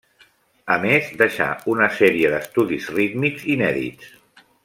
[0.75, 4.11] A més, deixà, una sèrie d'estudis rítmics inèdits.